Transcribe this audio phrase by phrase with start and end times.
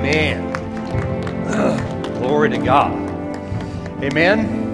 [0.00, 0.48] Amen.
[2.20, 2.94] Glory to God.
[4.02, 4.72] Amen.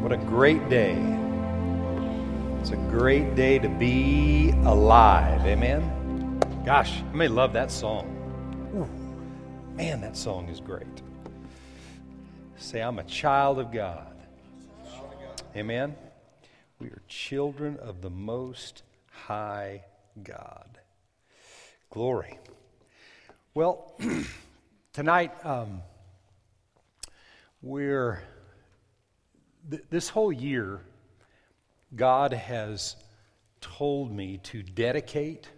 [0.00, 0.94] What a great day.
[2.60, 5.44] It's a great day to be alive.
[5.44, 6.40] Amen.
[6.64, 8.06] Gosh, I may love that song.
[8.74, 8.88] Ooh,
[9.76, 11.02] man, that song is great.
[12.56, 14.16] Say, I'm a child of God.
[15.54, 15.94] Amen.
[16.78, 19.84] We are children of the Most High
[20.22, 20.78] God.
[21.90, 22.38] Glory.
[23.58, 23.92] Well,
[24.92, 25.82] tonight um,
[27.60, 28.22] we're
[29.68, 30.80] th- this whole year.
[31.96, 32.94] God has
[33.60, 35.48] told me to dedicate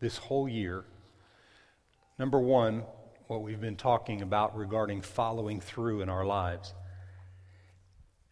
[0.00, 0.86] this whole year.
[2.18, 2.82] Number one,
[3.26, 6.72] what we've been talking about regarding following through in our lives,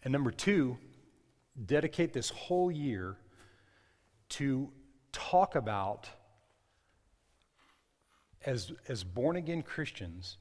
[0.04, 0.78] and number two,
[1.66, 3.18] dedicate this whole year
[4.30, 4.70] to
[5.12, 6.08] talk about
[8.44, 10.38] as, as born again Christians,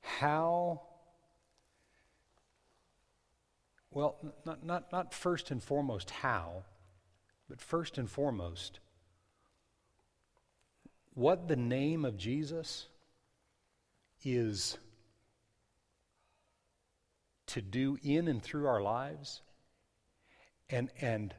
[0.00, 0.82] how,
[3.90, 6.64] well, not, not, not first and foremost how,
[7.48, 8.80] but first and foremost,
[11.14, 12.86] what the name of Jesus
[14.22, 14.76] is
[17.46, 19.40] to do in and through our lives
[20.68, 21.32] and and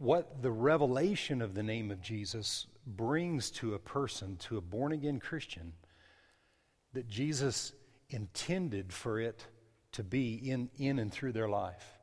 [0.00, 4.92] what the revelation of the name of Jesus brings to a person, to a born
[4.92, 5.72] again Christian,
[6.92, 7.72] that Jesus
[8.08, 9.46] intended for it
[9.92, 11.98] to be in, in and through their life.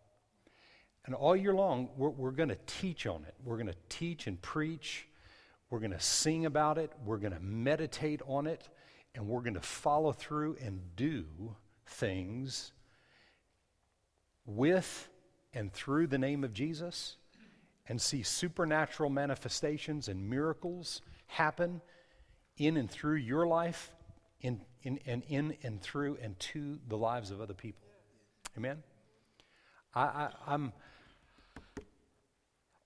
[1.05, 3.33] And all year long, we're, we're going to teach on it.
[3.43, 5.07] We're going to teach and preach.
[5.69, 6.91] We're going to sing about it.
[7.05, 8.67] We're going to meditate on it.
[9.15, 11.25] And we're going to follow through and do
[11.85, 12.73] things
[14.45, 15.07] with
[15.53, 17.15] and through the name of Jesus
[17.89, 21.81] and see supernatural manifestations and miracles happen
[22.57, 23.91] in and through your life,
[24.41, 27.87] in, in, and in and through and to the lives of other people.
[28.57, 28.83] Amen?
[29.93, 30.73] I, I, I'm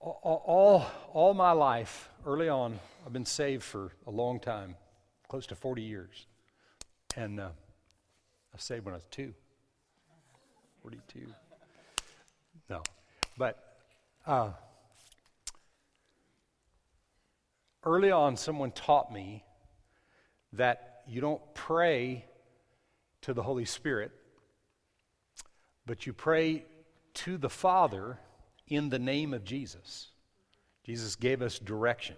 [0.01, 4.75] all, all, my life, early on, I've been saved for a long time,
[5.27, 6.25] close to 40 years.
[7.15, 7.49] And uh,
[8.53, 9.33] I saved when I was two.
[10.81, 11.27] 42.
[12.69, 12.81] No.
[13.37, 13.77] But
[14.25, 14.51] uh,
[17.83, 19.43] early on, someone taught me
[20.53, 22.25] that you don't pray
[23.21, 24.11] to the Holy Spirit,
[25.85, 26.65] but you pray
[27.13, 28.19] to the Father
[28.67, 30.09] in the name of Jesus.
[30.85, 32.15] Jesus gave us direction.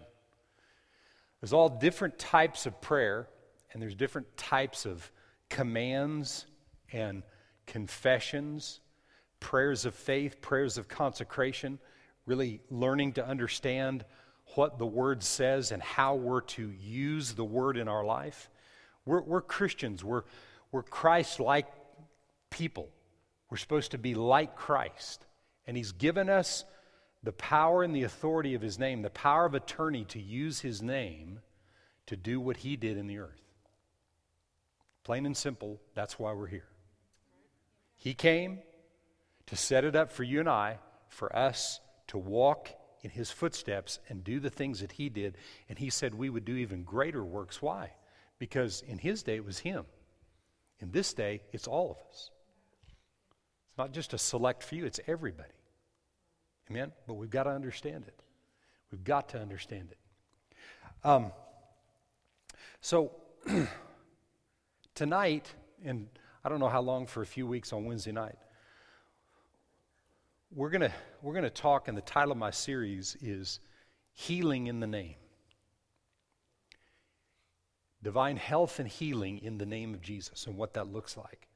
[1.41, 3.27] There's all different types of prayer,
[3.71, 5.11] and there's different types of
[5.49, 6.45] commands
[6.91, 7.23] and
[7.65, 8.79] confessions,
[9.39, 11.79] prayers of faith, prayers of consecration,
[12.25, 14.05] really learning to understand
[14.55, 18.49] what the Word says and how we're to use the Word in our life.
[19.05, 20.23] We're, we're Christians, we're,
[20.71, 21.67] we're Christ like
[22.49, 22.89] people.
[23.49, 25.25] We're supposed to be like Christ.
[25.67, 26.65] And He's given us
[27.23, 30.81] the power and the authority of His name, the power of attorney to use His
[30.81, 31.39] name
[32.07, 33.41] to do what He did in the earth.
[35.03, 36.67] Plain and simple, that's why we're here.
[37.95, 38.59] He came
[39.47, 42.69] to set it up for you and I, for us to walk
[43.03, 45.37] in his footsteps and do the things that he did.
[45.69, 47.61] And he said we would do even greater works.
[47.61, 47.91] Why?
[48.39, 49.85] Because in his day it was him.
[50.79, 52.31] In this day, it's all of us.
[53.69, 55.53] It's not just a select few, it's everybody.
[56.69, 56.91] Amen?
[57.07, 58.19] But we've got to understand it.
[58.91, 59.97] We've got to understand it.
[61.07, 61.31] Um,
[62.81, 63.11] so,
[64.95, 65.53] tonight,
[65.83, 66.07] and
[66.43, 68.35] I don't know how long for a few weeks on Wednesday night,
[70.55, 70.91] we're going to
[71.21, 73.59] we're going to talk and the title of my series is
[74.11, 75.15] healing in the name.
[78.03, 81.47] Divine health and healing in the name of jesus and what that looks like.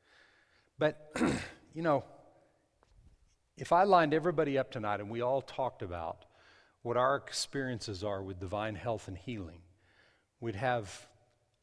[0.80, 1.12] But
[1.74, 2.03] you know
[3.58, 6.25] if i lined everybody up tonight and we all talked about
[6.81, 9.62] what our experiences are with divine health and healing
[10.40, 11.08] we'd have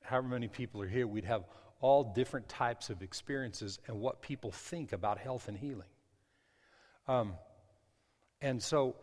[0.03, 1.45] however many people are here we'd have
[1.81, 5.89] all different types of experiences and what people think about health and healing
[7.07, 7.35] um,
[8.41, 8.97] and so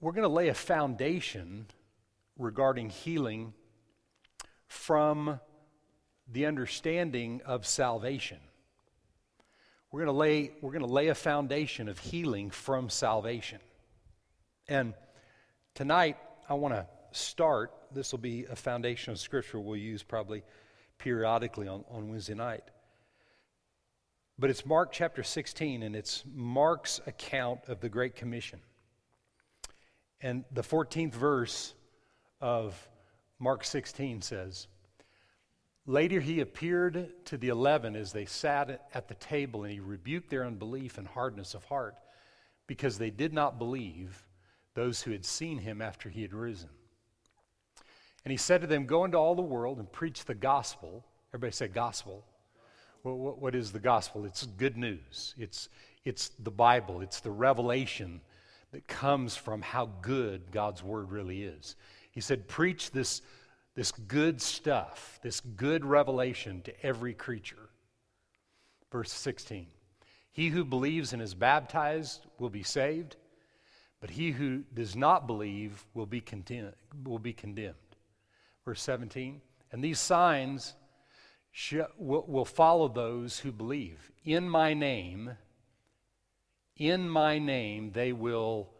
[0.00, 1.66] we're going to lay a foundation
[2.38, 3.52] regarding healing
[4.66, 5.40] from
[6.32, 8.38] the understanding of salvation.
[9.90, 13.58] We're going to lay, we're going to lay a foundation of healing from salvation.
[14.68, 14.94] And
[15.74, 16.16] tonight,
[16.48, 17.72] I want to start.
[17.92, 20.44] This will be a foundation of scripture we'll use probably
[20.98, 22.62] periodically on, on Wednesday night.
[24.40, 28.58] But it's Mark chapter 16, and it's Mark's account of the Great Commission.
[30.22, 31.74] And the 14th verse
[32.40, 32.88] of
[33.38, 34.66] Mark 16 says,
[35.84, 40.30] Later he appeared to the eleven as they sat at the table, and he rebuked
[40.30, 41.96] their unbelief and hardness of heart
[42.66, 44.26] because they did not believe
[44.72, 46.70] those who had seen him after he had risen.
[48.24, 51.04] And he said to them, Go into all the world and preach the gospel.
[51.34, 52.24] Everybody say gospel.
[53.02, 54.24] What is the gospel?
[54.24, 55.34] It's good news.
[55.38, 55.68] It's,
[56.04, 57.00] it's the Bible.
[57.00, 58.20] It's the revelation
[58.72, 61.76] that comes from how good God's word really is.
[62.12, 63.22] He said, Preach this
[63.74, 67.70] this good stuff, this good revelation to every creature.
[68.90, 69.68] Verse 16
[70.32, 73.16] He who believes and is baptized will be saved,
[74.00, 76.74] but he who does not believe will be, condemned,
[77.04, 77.74] will be condemned.
[78.64, 79.40] Verse 17
[79.72, 80.74] And these signs
[81.98, 84.10] will, will follow those who believe.
[84.24, 85.36] In my name,
[86.76, 88.70] in my name, they will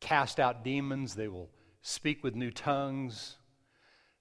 [0.00, 1.50] cast out demons, they will
[1.82, 3.36] speak with new tongues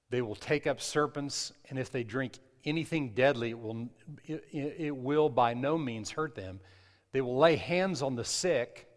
[0.09, 3.89] they will take up serpents, and if they drink anything deadly, it will,
[4.23, 6.59] it, it will by no means hurt them.
[7.11, 8.87] They will lay hands on the sick,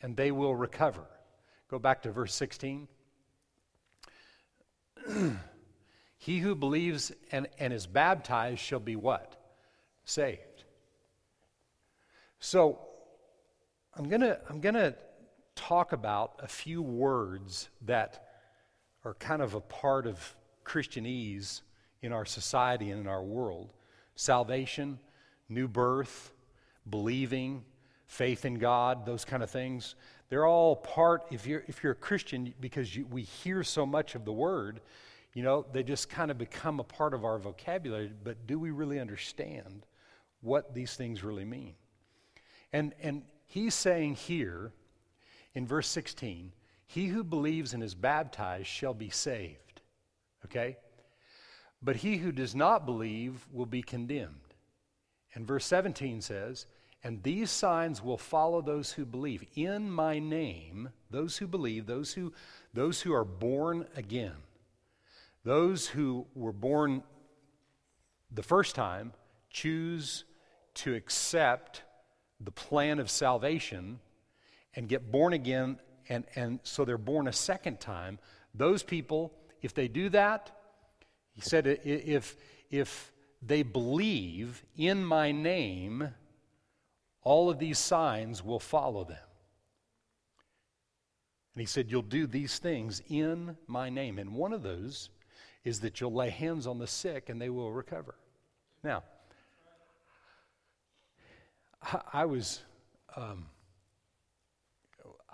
[0.00, 1.06] and they will recover.
[1.70, 2.88] Go back to verse 16.
[6.26, 9.36] he who believes and, and is baptized shall be what?
[10.04, 10.64] Saved.
[12.40, 12.80] So,
[13.94, 14.96] I'm going to I'm going to
[15.54, 18.26] talk about a few words that
[19.04, 20.34] are kind of a part of
[20.64, 21.60] Christianese
[22.02, 23.72] in our society and in our world
[24.16, 24.98] salvation,
[25.48, 26.32] new birth,
[26.90, 27.62] believing,
[28.06, 29.94] faith in God, those kind of things.
[30.28, 34.16] They're all part, if you're, if you're a Christian, because you, we hear so much
[34.16, 34.80] of the word,
[35.36, 38.10] you know, they just kind of become a part of our vocabulary.
[38.24, 39.84] But do we really understand
[40.40, 41.74] what these things really mean?
[42.72, 44.72] And, and he's saying here
[45.52, 46.52] in verse 16,
[46.86, 49.82] he who believes and is baptized shall be saved.
[50.46, 50.78] Okay?
[51.82, 54.54] But he who does not believe will be condemned.
[55.34, 56.64] And verse 17 says,
[57.04, 59.44] And these signs will follow those who believe.
[59.54, 62.32] In my name, those who believe, those who,
[62.72, 64.32] those who are born again,
[65.46, 67.04] those who were born
[68.32, 69.12] the first time,
[69.48, 70.24] choose
[70.74, 71.82] to accept
[72.40, 74.00] the plan of salvation
[74.74, 75.78] and get born again
[76.08, 78.18] and, and so they're born a second time.
[78.54, 79.32] Those people,
[79.62, 80.50] if they do that,
[81.32, 82.36] he said, if,
[82.68, 86.12] if they believe in my name,
[87.22, 89.18] all of these signs will follow them.
[91.54, 94.18] And he said, You'll do these things in my name.
[94.18, 95.08] And one of those
[95.66, 98.14] is that you'll lay hands on the sick and they will recover.
[98.84, 99.02] Now,
[102.12, 102.62] I was
[103.16, 103.46] um,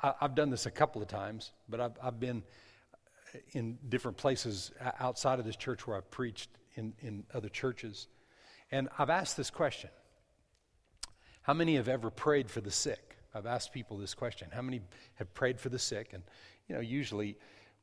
[0.03, 2.43] I, have done this a couple of times, but I've, I've been
[3.53, 8.09] in different places outside of this church where I've preached in, in other churches.
[8.71, 9.91] And I've asked this question
[11.43, 13.19] How many have ever prayed for the sick?
[13.35, 14.81] I've asked people this question How many
[15.17, 16.15] have prayed for the sick?
[16.15, 16.23] And,
[16.69, 17.37] you know, usually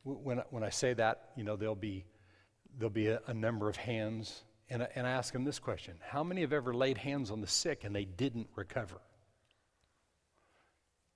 [0.04, 2.06] when, when I say that, you know, there'll be,
[2.80, 4.44] there'll be a, a number of hands.
[4.70, 7.48] And, and I ask them this question How many have ever laid hands on the
[7.48, 9.02] sick and they didn't recover?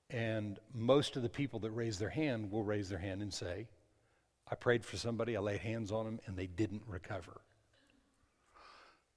[0.10, 3.68] And most of the people that raise their hand will raise their hand and say,
[4.52, 7.42] I prayed for somebody, I laid hands on them, and they didn't recover.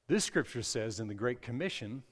[0.09, 2.03] This scripture says in the Great Commission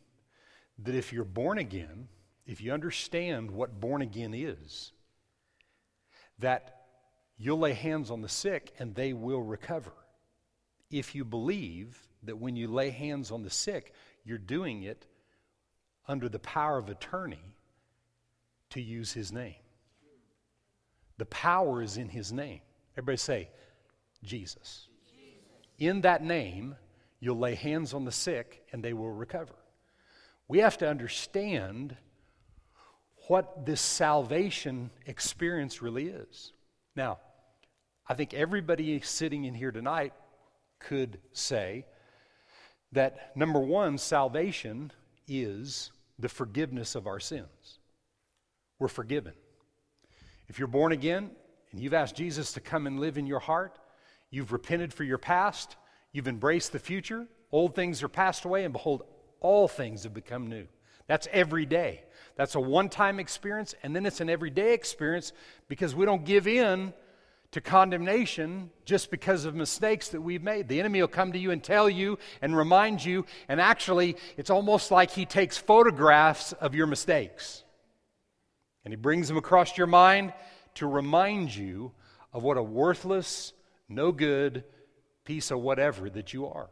[0.80, 2.08] that if you're born again,
[2.44, 4.92] if you understand what born again is,
[6.40, 6.82] that
[7.38, 9.92] you'll lay hands on the sick and they will recover.
[10.90, 13.92] If you believe that when you lay hands on the sick,
[14.24, 15.06] you're doing it
[16.06, 17.54] under the power of attorney
[18.70, 19.54] to use his name.
[21.16, 22.60] The power is in his name.
[22.96, 23.48] Everybody say,
[24.22, 24.88] Jesus.
[25.78, 26.76] In that name,
[27.20, 29.54] you'll lay hands on the sick and they will recover.
[30.48, 31.96] We have to understand
[33.28, 36.52] what this salvation experience really is.
[36.94, 37.18] Now,
[38.06, 40.12] I think everybody sitting in here tonight
[40.88, 41.86] could say
[42.92, 44.92] that number one, salvation
[45.26, 47.78] is the forgiveness of our sins
[48.78, 49.32] we're forgiven.
[50.48, 51.30] If you're born again
[51.72, 53.78] and you've asked Jesus to come and live in your heart,
[54.30, 55.76] you've repented for your past,
[56.12, 59.04] you've embraced the future, old things are passed away, and behold,
[59.40, 60.66] all things have become new.
[61.06, 62.02] That's every day.
[62.36, 65.32] That's a one time experience, and then it's an everyday experience
[65.68, 66.92] because we don't give in
[67.54, 70.66] to condemnation just because of mistakes that we've made.
[70.66, 74.50] The enemy will come to you and tell you and remind you, and actually, it's
[74.50, 77.62] almost like he takes photographs of your mistakes
[78.84, 80.32] and he brings them across your mind
[80.74, 81.92] to remind you
[82.32, 83.52] of what a worthless,
[83.88, 84.64] no good
[85.24, 86.68] piece of whatever that you are.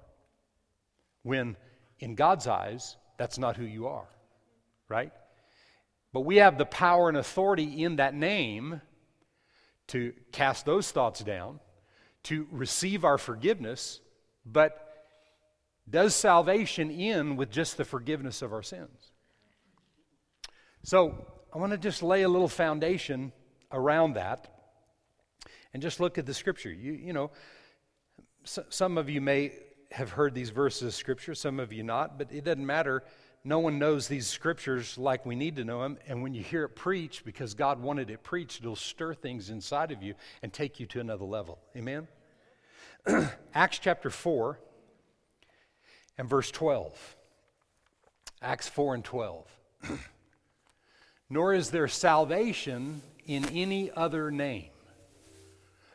[1.22, 1.56] When
[2.00, 4.08] in God's eyes, that's not who you are,
[4.88, 5.12] right?
[6.12, 8.80] But we have the power and authority in that name
[9.88, 11.60] to cast those thoughts down,
[12.24, 14.00] to receive our forgiveness,
[14.46, 14.88] but
[15.88, 19.10] does salvation end with just the forgiveness of our sins?
[20.84, 23.32] So, I want to just lay a little foundation
[23.70, 24.48] around that
[25.72, 26.72] and just look at the scripture.
[26.72, 27.30] You, you know,
[28.44, 29.52] so, some of you may
[29.90, 33.04] have heard these verses of scripture, some of you not, but it doesn't matter.
[33.44, 35.98] No one knows these scriptures like we need to know them.
[36.06, 39.90] And when you hear it preached, because God wanted it preached, it'll stir things inside
[39.90, 41.58] of you and take you to another level.
[41.76, 42.06] Amen?
[43.54, 44.60] Acts chapter 4
[46.18, 47.16] and verse 12.
[48.40, 49.46] Acts 4 and 12.
[51.30, 54.70] Nor is there salvation in any other name,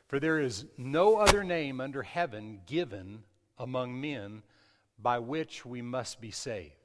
[0.07, 3.23] for there is no other name under heaven given
[3.57, 4.43] among men
[4.99, 6.76] by which we must be saved.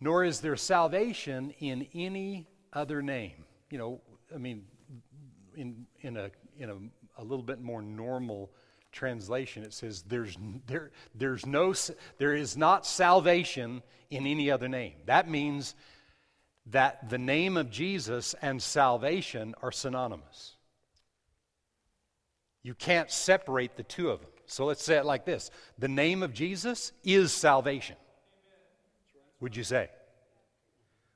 [0.00, 3.44] Nor is there salvation in any other name.
[3.70, 4.00] You know,
[4.34, 4.64] I mean,
[5.56, 8.50] in, in, a, in a, a little bit more normal
[8.92, 11.74] translation, it says, there's, there, there's no,
[12.18, 14.94] there is not salvation in any other name.
[15.06, 15.74] That means
[16.66, 20.56] that the name of Jesus and salvation are synonymous.
[22.62, 24.30] You can't separate the two of them.
[24.46, 27.96] So let's say it like this The name of Jesus is salvation.
[29.40, 29.88] Would you say?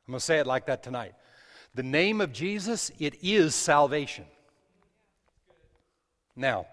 [0.06, 1.14] I'm going to say it like that tonight.
[1.74, 4.24] The name of Jesus, it is salvation.
[6.36, 6.66] Now,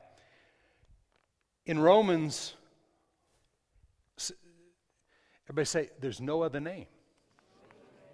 [1.66, 2.54] in Romans,
[5.46, 6.86] everybody say, there's no other name.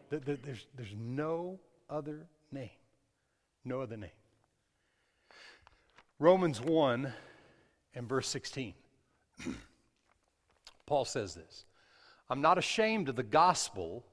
[0.10, 2.70] There's, there's no other name.
[3.65, 4.10] No other name.
[6.20, 7.12] Romans 1
[7.94, 8.74] and verse 16.
[10.86, 11.65] Paul says this
[12.29, 14.03] I'm not ashamed of the gospel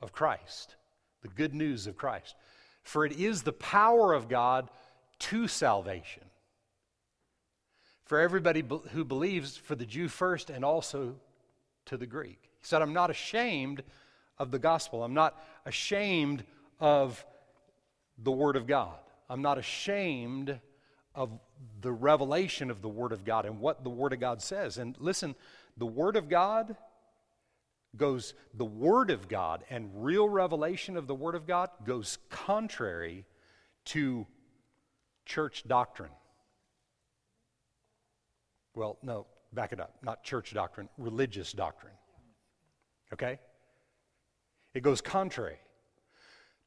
[0.00, 0.76] of Christ,
[1.22, 2.34] the good news of Christ,
[2.82, 4.68] for it is the power of God
[5.20, 6.24] to salvation
[8.04, 8.62] for everybody
[8.92, 11.14] who believes, for the Jew first and also
[11.86, 12.38] to the Greek.
[12.42, 13.82] He said, I'm not ashamed
[14.38, 15.02] of the gospel.
[15.02, 16.44] I'm not ashamed
[16.80, 17.24] of
[18.18, 18.98] the Word of God.
[19.30, 20.58] I'm not ashamed
[21.14, 21.30] of
[21.80, 24.76] the revelation of the Word of God and what the Word of God says.
[24.76, 25.34] And listen,
[25.76, 26.76] the Word of God
[27.96, 33.24] goes, the Word of God and real revelation of the Word of God goes contrary
[33.86, 34.26] to
[35.26, 36.10] church doctrine.
[38.74, 39.96] Well, no, back it up.
[40.02, 41.94] Not church doctrine, religious doctrine.
[43.12, 43.38] Okay?
[44.74, 45.58] It goes contrary.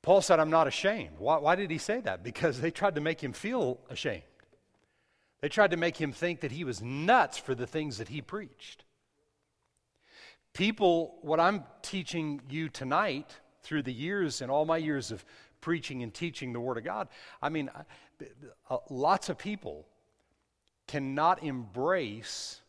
[0.02, 1.16] Paul said, I'm not ashamed.
[1.18, 2.24] Why, why, did he say that?
[2.24, 4.24] Because they tried to make him feel ashamed.
[5.42, 8.22] They tried to make him think that he was nuts for the things that he
[8.22, 8.86] preached.
[10.58, 13.30] People, what I'm teaching you tonight
[13.62, 15.24] through the years and all my years of
[15.62, 17.10] preaching and teaching the Word of God,
[17.44, 17.70] I mean,
[18.68, 19.86] uh, lots of people
[20.88, 22.60] cannot embrace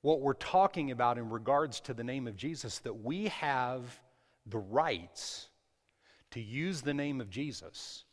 [0.00, 4.00] what we're talking about in regards to the name of Jesus, that we have
[4.46, 5.48] the rights
[6.30, 8.04] to use the name of Jesus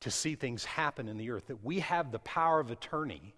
[0.00, 3.36] to see things happen in the earth, that we have the power of attorney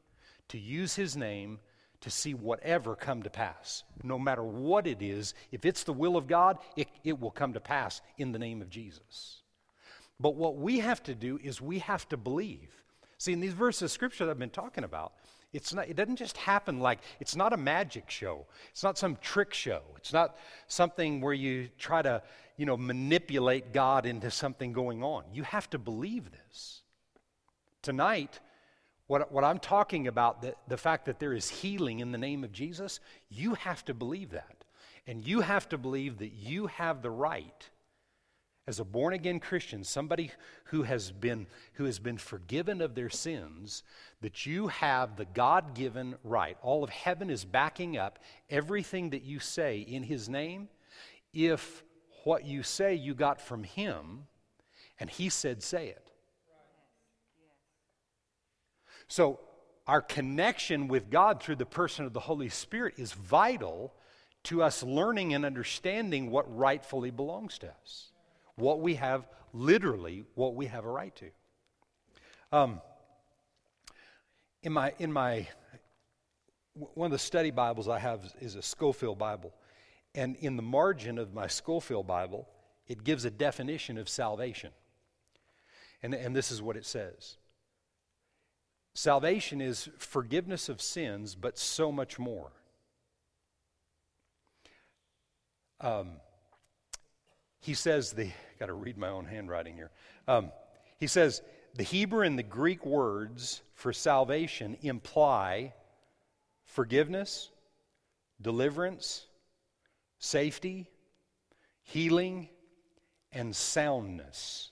[0.48, 1.58] to use his name
[2.04, 3.82] to see whatever come to pass.
[4.02, 7.54] No matter what it is, if it's the will of God, it, it will come
[7.54, 9.40] to pass in the name of Jesus.
[10.20, 12.68] But what we have to do is we have to believe.
[13.16, 15.14] See, in these verses of scripture that I've been talking about,
[15.54, 18.44] it's not, it doesn't just happen like, it's not a magic show.
[18.70, 19.80] It's not some trick show.
[19.96, 20.36] It's not
[20.68, 22.22] something where you try to,
[22.58, 25.24] you know, manipulate God into something going on.
[25.32, 26.82] You have to believe this.
[27.80, 28.40] Tonight,
[29.06, 32.44] what, what I'm talking about, the, the fact that there is healing in the name
[32.44, 34.64] of Jesus, you have to believe that.
[35.06, 37.70] And you have to believe that you have the right
[38.66, 40.30] as a born again Christian, somebody
[40.64, 43.82] who has been who has been forgiven of their sins,
[44.22, 46.56] that you have the God-given right.
[46.62, 48.18] All of heaven is backing up
[48.48, 50.68] everything that you say in his name
[51.34, 51.84] if
[52.24, 54.26] what you say you got from him
[54.98, 56.10] and he said say it.
[59.08, 59.40] So
[59.86, 63.92] our connection with God through the person of the Holy Spirit is vital
[64.44, 68.10] to us learning and understanding what rightfully belongs to us
[68.56, 71.30] what we have, literally, what we have a right to.
[72.52, 72.80] Um,
[74.62, 75.48] in my, in my,
[76.74, 79.52] one of the study Bibles I have is a Scofield Bible.
[80.14, 82.48] And in the margin of my Scofield Bible,
[82.86, 84.70] it gives a definition of salvation.
[86.02, 87.36] And, and this is what it says
[88.94, 92.52] Salvation is forgiveness of sins, but so much more.
[95.80, 96.12] Um,
[97.60, 99.90] he says the got to read my own handwriting here.
[100.28, 100.52] Um,
[100.98, 101.42] he says
[101.74, 105.74] the Hebrew and the Greek words for salvation imply
[106.64, 107.50] forgiveness,
[108.40, 109.26] deliverance,
[110.18, 110.88] safety,
[111.82, 112.48] healing,
[113.32, 114.70] and soundness.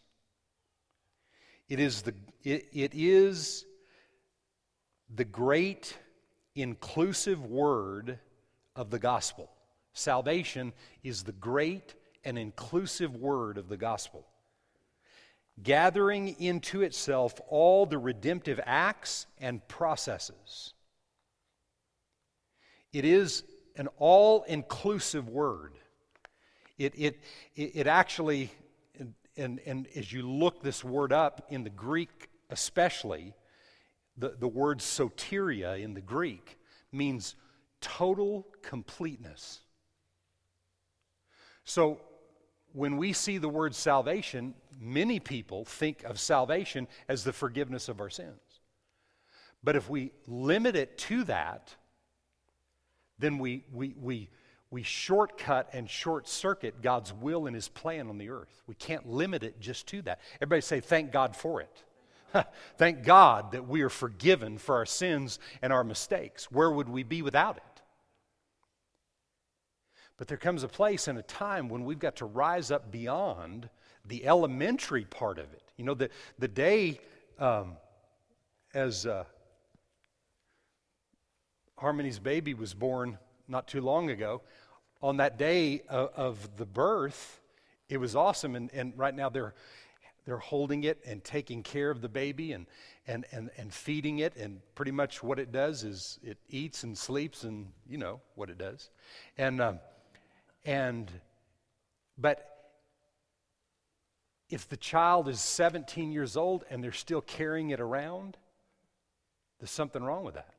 [1.68, 2.14] It is the,
[2.44, 3.64] it, it is
[5.14, 5.96] the great
[6.54, 8.18] inclusive word
[8.74, 9.50] of the gospel.
[9.92, 14.26] Salvation is the great and inclusive word of the gospel,
[15.62, 20.72] gathering into itself all the redemptive acts and processes.
[22.92, 23.44] It is
[23.76, 25.74] an all inclusive word.
[26.78, 27.20] It, it,
[27.54, 28.50] it actually,
[29.36, 33.34] and, and as you look this word up in the Greek especially,
[34.16, 36.58] the, the word soteria in the Greek
[36.92, 37.34] means
[37.80, 39.60] total completeness.
[41.64, 42.00] So
[42.72, 48.00] when we see the word salvation, many people think of salvation as the forgiveness of
[48.00, 48.40] our sins.
[49.64, 51.74] But if we limit it to that,
[53.18, 54.30] then we, we, we,
[54.70, 58.62] we shortcut and short circuit God's will and His plan on the earth.
[58.66, 60.20] We can't limit it just to that.
[60.36, 61.84] Everybody say, Thank God for it.
[62.76, 66.50] Thank God that we are forgiven for our sins and our mistakes.
[66.50, 67.62] Where would we be without it?
[70.16, 73.68] But there comes a place and a time when we've got to rise up beyond
[74.06, 75.62] the elementary part of it.
[75.76, 77.00] You know, the, the day
[77.38, 77.76] um,
[78.74, 79.24] as uh,
[81.76, 84.42] Harmony's baby was born not too long ago,
[85.02, 87.40] on that day of, of the birth,
[87.88, 88.54] it was awesome.
[88.54, 89.54] And, and right now they're
[90.24, 92.66] they're holding it and taking care of the baby and,
[93.06, 94.36] and, and, and feeding it.
[94.36, 98.50] And pretty much what it does is it eats and sleeps, and you know what
[98.50, 98.90] it does.
[99.36, 99.80] And, um,
[100.64, 101.10] and
[102.16, 102.48] but
[104.48, 108.36] if the child is 17 years old and they're still carrying it around,
[109.58, 110.54] there's something wrong with that,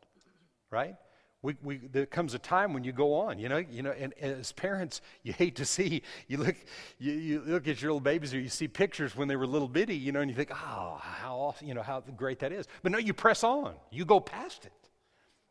[0.71, 0.95] right?
[1.43, 4.13] We, we, there comes a time when you go on, you know, you know, and,
[4.19, 6.55] and as parents, you hate to see, you look,
[6.99, 9.67] you, you look at your little babies or you see pictures when they were little
[9.67, 12.65] bitty, you know, and you think, oh, how awesome, you know, how great that is.
[12.81, 13.73] But no, you press on.
[13.91, 14.71] You go past it.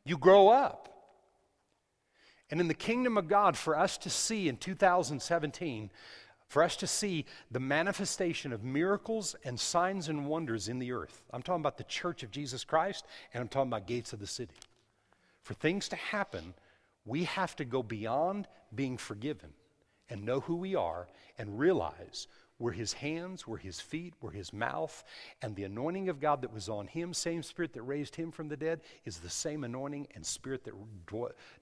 [0.06, 0.88] You grow up.
[2.50, 5.90] And in the kingdom of God, for us to see in 2017,
[6.48, 11.22] for us to see the manifestation of miracles and signs and wonders in the earth.
[11.32, 14.26] I'm talking about the church of Jesus Christ, and I'm talking about gates of the
[14.26, 14.52] city.
[15.42, 16.54] For things to happen,
[17.04, 19.50] we have to go beyond being forgiven
[20.08, 22.28] and know who we are and realize
[22.58, 25.02] we're his hands, we're his feet, we're his mouth,
[25.40, 28.48] and the anointing of God that was on him, same spirit that raised him from
[28.48, 30.74] the dead, is the same anointing and spirit that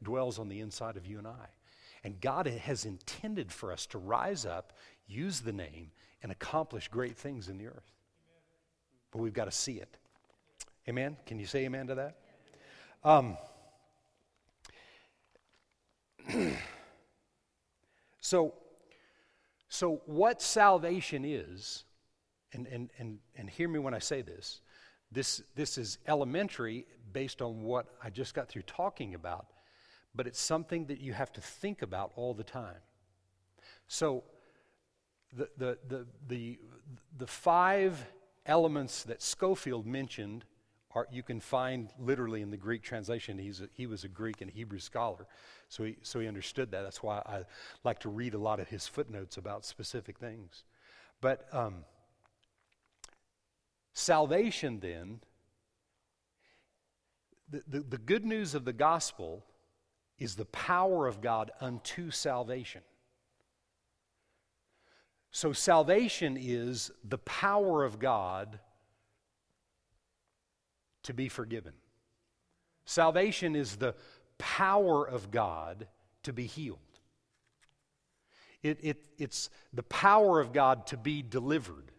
[0.02, 1.48] dwells on the inside of you and I.
[2.04, 4.74] And God has intended for us to rise up,
[5.06, 5.90] use the name,
[6.22, 7.92] and accomplish great things in the earth.
[9.10, 9.96] But we've got to see it.
[10.86, 11.16] Amen?
[11.24, 12.18] Can you say amen to that?
[13.04, 13.38] Um,
[18.20, 18.54] so,
[19.68, 21.84] so what salvation is,
[22.52, 24.60] and, and, and, and hear me when I say this,
[25.12, 29.46] this, this is elementary based on what I just got through talking about,
[30.14, 32.82] but it's something that you have to think about all the time.
[33.88, 34.24] So,
[35.32, 36.58] the, the, the, the,
[37.18, 38.04] the five
[38.46, 40.44] elements that Scofield mentioned
[40.94, 43.38] are, you can find literally in the Greek translation.
[43.38, 45.26] He's a, he was a Greek and Hebrew scholar.
[45.68, 46.82] So he, so he understood that.
[46.82, 47.42] That's why I
[47.84, 50.64] like to read a lot of his footnotes about specific things.
[51.20, 51.84] But um,
[53.92, 55.20] salvation, then,
[57.48, 59.44] the, the, the good news of the gospel
[60.18, 62.82] is the power of God unto salvation.
[65.32, 68.58] So, salvation is the power of God
[71.04, 71.72] to be forgiven.
[72.84, 73.94] Salvation is the
[74.38, 75.86] power of God
[76.24, 76.78] to be healed.
[78.62, 81.92] It, it, it's the power of God to be delivered,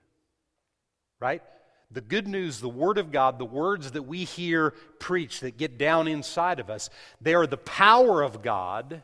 [1.20, 1.42] right?
[1.90, 5.78] The good news, the Word of God, the words that we hear preached that get
[5.78, 9.04] down inside of us, they are the power of God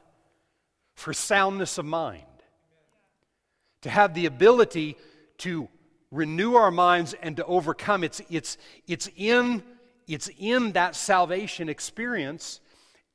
[0.96, 2.24] for soundness of mind.
[3.82, 4.98] To have the ability
[5.40, 5.70] to
[6.12, 8.04] renew our minds and to overcome.
[8.04, 8.58] It's, it's,
[8.88, 9.64] it's, in,
[10.08, 12.62] it's in that salvation experience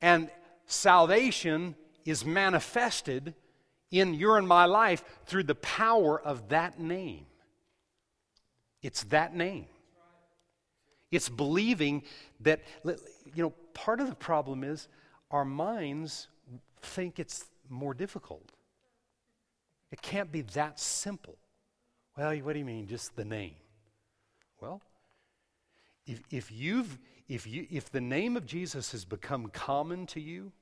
[0.01, 0.31] and
[0.67, 1.75] salvation
[2.05, 3.35] is manifested
[3.91, 7.27] in your and my life through the power of that name.
[8.83, 9.67] It's that name.
[11.11, 12.03] It's believing
[12.41, 14.89] that, you know, part of the problem is
[15.31, 16.29] our minds
[16.81, 18.51] think it's more difficult.
[19.91, 21.37] It can't be that simple.
[22.17, 23.55] Well, what do you mean, just the name?
[24.61, 24.81] Well,
[26.07, 30.53] if, if, you've, if, you, if the name of Jesus has become common to you,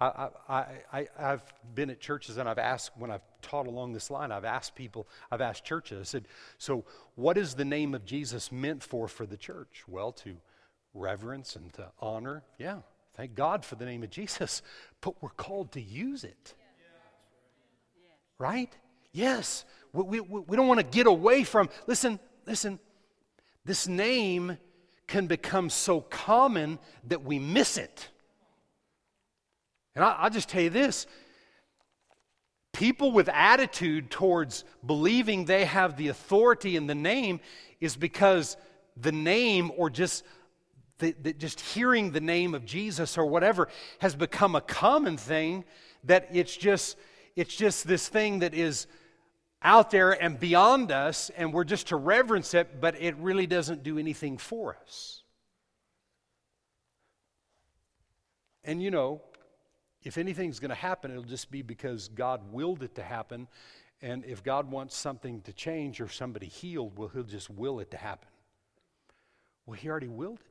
[0.00, 1.42] I, I, I, I've
[1.74, 5.06] been at churches and I've asked, when I've taught along this line, I've asked people,
[5.30, 6.26] I've asked churches, I said,
[6.58, 6.84] so
[7.14, 9.84] what is the name of Jesus meant for for the church?
[9.86, 10.36] Well, to
[10.92, 12.42] reverence and to honor.
[12.58, 12.78] Yeah,
[13.16, 14.62] thank God for the name of Jesus,
[15.00, 16.54] but we're called to use it.
[18.38, 18.76] Right?
[19.12, 19.64] Yes.
[19.92, 22.80] We, we, we don't want to get away from, listen, listen,
[23.64, 24.58] this name
[25.06, 28.08] can become so common that we miss it.
[29.94, 31.06] And I, will just tell you this
[32.72, 37.38] people with attitude towards believing they have the authority in the name
[37.80, 38.56] is because
[38.96, 40.24] the name or just
[40.98, 45.64] the, the, just hearing the name of Jesus or whatever has become a common thing
[46.04, 46.96] that it's just
[47.36, 48.86] it's just this thing that is
[49.64, 53.82] out there and beyond us and we're just to reverence it but it really doesn't
[53.82, 55.22] do anything for us
[58.64, 59.20] and you know
[60.04, 63.46] if anything's going to happen, it'll just be because God willed it to happen.
[64.00, 67.90] And if God wants something to change or somebody healed, well, He'll just will it
[67.92, 68.28] to happen.
[69.64, 70.46] Well, He already willed it.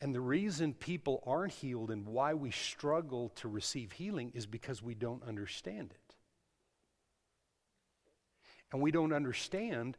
[0.00, 4.82] And the reason people aren't healed and why we struggle to receive healing is because
[4.82, 6.14] we don't understand it.
[8.72, 9.96] And we don't understand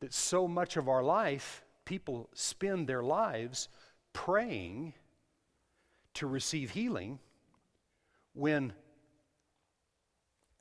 [0.00, 3.68] that so much of our life, people spend their lives
[4.12, 4.94] praying
[6.14, 7.18] to receive healing
[8.34, 8.72] when,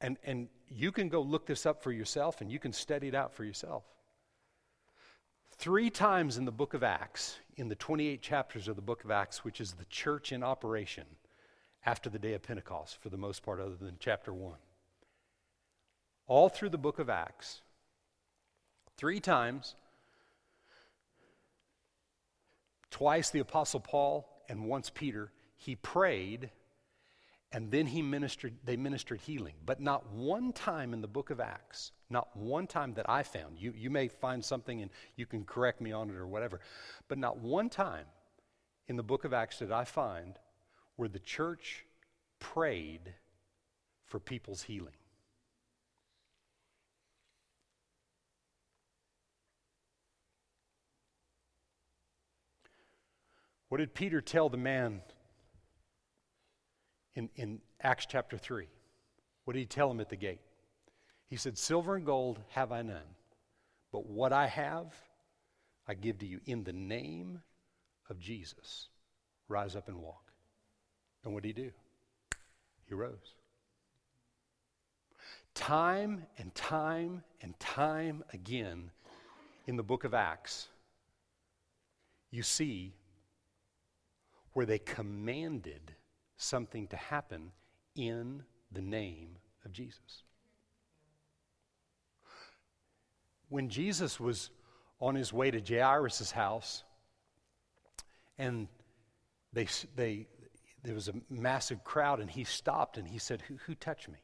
[0.01, 3.15] and, and you can go look this up for yourself and you can study it
[3.15, 3.83] out for yourself.
[5.51, 9.09] Three times in the book of Acts, in the 28 chapters of the book of
[9.09, 11.05] Acts, which is the church in operation
[11.85, 14.53] after the day of Pentecost, for the most part, other than chapter 1.
[16.27, 17.61] All through the book of Acts,
[18.97, 19.75] three times,
[22.91, 26.51] twice the Apostle Paul and once Peter he prayed
[27.51, 29.55] and then he ministered they ministered healing.
[29.65, 33.59] But not one time in the book of acts not one time that i found
[33.59, 36.59] you, you may find something and you can correct me on it or whatever
[37.07, 38.05] but not one time
[38.87, 40.39] in the book of acts did i find
[40.95, 41.85] where the church
[42.39, 43.13] prayed
[44.05, 44.93] for people's healing
[53.69, 55.01] what did peter tell the man
[57.17, 58.67] in, in Acts chapter 3.
[59.43, 60.39] What did he tell him at the gate?
[61.27, 63.15] He said, Silver and gold have I none,
[63.91, 64.93] but what I have,
[65.87, 67.41] I give to you in the name
[68.09, 68.89] of Jesus.
[69.49, 70.31] Rise up and walk.
[71.23, 71.71] And what did he do?
[72.85, 73.33] He rose.
[75.55, 78.91] Time and time and time again
[79.65, 80.67] in the book of Acts,
[82.29, 82.93] you see
[84.57, 85.93] where they commanded
[86.35, 87.51] something to happen
[87.95, 88.41] in
[88.71, 90.23] the name of Jesus.
[93.49, 94.49] When Jesus was
[94.99, 96.83] on his way to Jairus' house,
[98.39, 98.67] and
[99.53, 100.25] they, they,
[100.83, 104.23] there was a massive crowd, and he stopped and he said, Who, who touched me?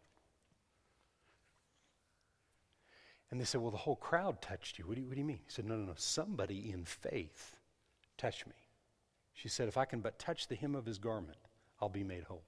[3.29, 4.87] And they said, Well, the whole crowd touched you.
[4.87, 5.41] What do you, what do you mean?
[5.45, 5.93] He said, No, no, no.
[5.95, 7.55] Somebody in faith
[8.17, 8.62] touched me.
[9.33, 11.37] She said, If I can but touch the hem of his garment,
[11.81, 12.43] I'll be made whole.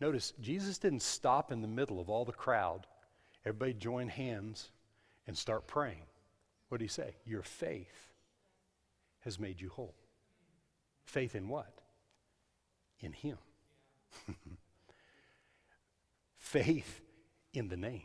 [0.00, 2.86] Notice, Jesus didn't stop in the middle of all the crowd.
[3.44, 4.70] Everybody join hands
[5.26, 6.02] and start praying.
[6.68, 7.16] What did he say?
[7.24, 8.12] Your faith
[9.20, 9.94] has made you whole.
[11.04, 11.80] Faith in what?
[13.00, 13.38] In him.
[16.36, 17.00] faith
[17.54, 18.02] in the name.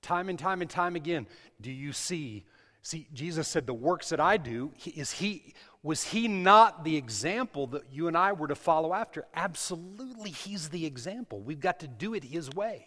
[0.00, 1.26] Time and time and time again,
[1.60, 2.46] do you see
[2.82, 7.66] See, Jesus said, The works that I do, is he, was he not the example
[7.68, 9.26] that you and I were to follow after?
[9.34, 11.40] Absolutely, he's the example.
[11.40, 12.86] We've got to do it his way.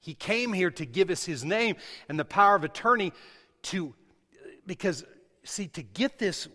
[0.00, 1.76] He came here to give us his name
[2.08, 3.12] and the power of attorney
[3.64, 3.94] to,
[4.66, 5.04] because,
[5.44, 6.48] see, to get this,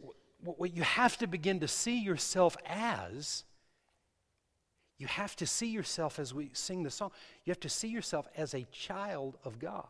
[0.43, 3.43] what you have to begin to see yourself as,
[4.97, 7.12] you have to see yourself as we sing the song,
[7.43, 9.88] you have to see yourself as a child of God.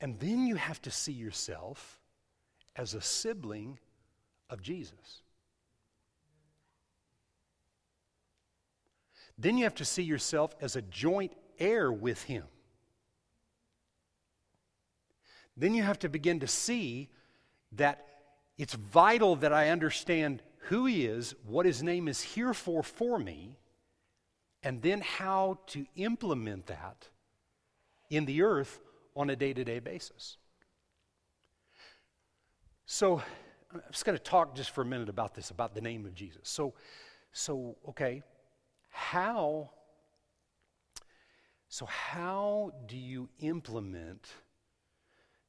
[0.00, 2.00] And then you have to see yourself
[2.74, 3.78] as a sibling
[4.50, 5.22] of Jesus.
[9.38, 12.44] Then you have to see yourself as a joint heir with him.
[15.56, 17.08] Then you have to begin to see
[17.72, 18.06] that
[18.58, 23.18] it's vital that I understand who he is, what his name is here for for
[23.18, 23.58] me,
[24.62, 27.08] and then how to implement that
[28.10, 28.80] in the earth
[29.16, 30.36] on a day to day basis.
[32.84, 33.20] So,
[33.72, 36.14] I'm just going to talk just for a minute about this, about the name of
[36.14, 36.42] Jesus.
[36.44, 36.74] So,
[37.32, 38.22] so okay,
[38.90, 39.70] how
[41.68, 44.28] so how do you implement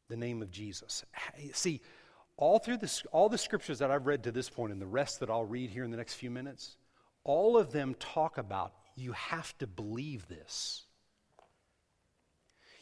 [0.09, 1.05] the name of Jesus?
[1.53, 1.81] See,
[2.37, 5.19] all through this, all the scriptures that I've read to this point and the rest
[5.19, 6.77] that I'll read here in the next few minutes,
[7.23, 10.86] all of them talk about you have to believe this.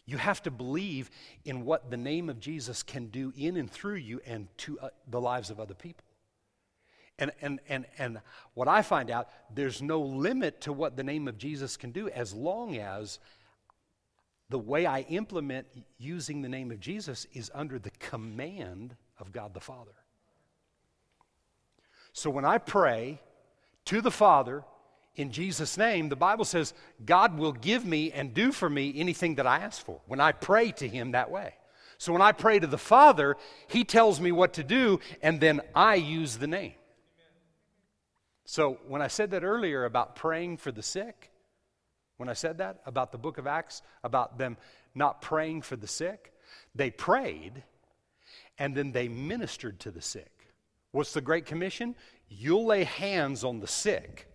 [0.06, 1.10] You have to believe
[1.46, 4.90] in what the name of Jesus can do in and through you and to uh,
[5.08, 6.06] the lives of other people.
[7.18, 8.22] And, and, and, and
[8.54, 12.10] what I find out, there's no limit to what the name of Jesus can do
[12.10, 13.20] as long as
[14.50, 15.66] the way I implement
[15.98, 19.94] using the name of Jesus is under the command of God the Father.
[22.14, 23.22] So when I pray
[23.86, 24.64] to the Father
[25.16, 26.74] in Jesus' name, the Bible says
[27.06, 30.32] God will give me and do for me anything that I ask for when I
[30.32, 31.54] pray to Him that way.
[31.98, 35.62] So when I pray to the Father, He tells me what to do, and then
[35.74, 36.74] I use the name.
[38.48, 41.32] So, when I said that earlier about praying for the sick,
[42.18, 44.58] when I said that about the book of Acts, about them
[44.94, 46.32] not praying for the sick,
[46.76, 47.64] they prayed
[48.58, 50.32] and then they ministered to the sick.
[50.92, 51.96] What's the Great Commission?
[52.30, 54.28] You'll lay hands on the sick.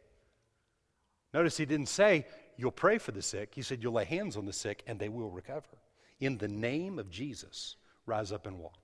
[1.33, 3.53] Notice he didn't say, You'll pray for the sick.
[3.55, 5.79] He said, You'll lay hands on the sick and they will recover.
[6.21, 8.79] In the name of Jesus, rise up and walk.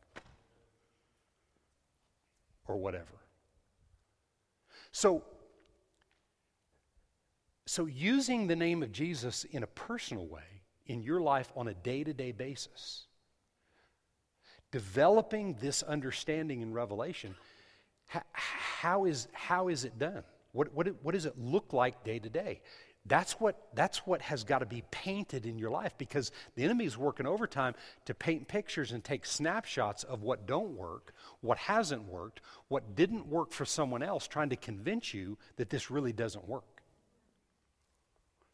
[2.67, 3.05] Or whatever.
[4.93, 5.23] So,
[7.67, 11.75] so using the name of Jesus in a personal way in your life on a
[11.75, 13.07] day to day basis,
[14.71, 17.35] developing this understanding in Revelation,
[18.07, 20.23] how, is, how is it done?
[20.57, 22.61] What, what, what does it look like day to day?
[23.09, 26.87] That's what, that's what has got to be painted in your life because the enemy
[26.87, 27.75] is working overtime
[28.07, 33.29] to paint pictures and take snapshots of what don't work, what hasn't worked, what didn't
[33.29, 36.83] work for someone else, trying to convince you that this really doesn't work.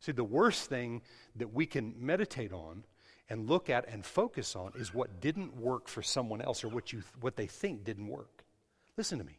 [0.01, 1.01] See, the worst thing
[1.37, 2.85] that we can meditate on
[3.31, 6.93] and look at and focus on is what didn't work for someone else or what,
[6.93, 8.45] you, what they think didn't work.
[8.99, 9.39] Listen to me.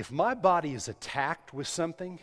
[0.00, 2.20] If my body is attacked with something,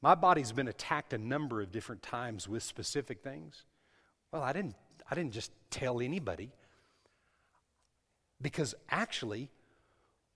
[0.00, 3.64] my body's been attacked a number of different times with specific things.
[4.32, 4.76] Well, I didn't,
[5.10, 6.50] I didn't just tell anybody.
[8.40, 9.50] Because actually,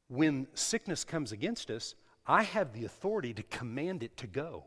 [0.09, 1.95] when sickness comes against us,
[2.27, 4.65] I have the authority to command it to go.